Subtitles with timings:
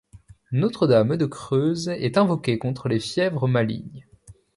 [0.51, 4.07] Notre-Dame de Creuse est invoquée contre les fièvres malignes.